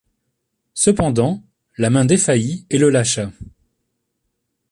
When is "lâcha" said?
2.89-3.29